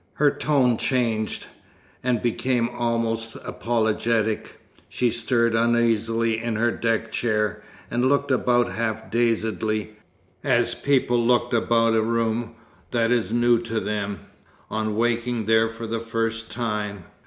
[0.13, 1.45] Her tone changed,
[2.03, 4.59] and became almost apologetic.
[4.89, 9.91] She stirred uneasily in her deck chair, and looked about half dazedly,
[10.43, 12.55] as people look about a room
[12.89, 14.21] that is new to them,
[14.71, 17.03] on waking there for the first time.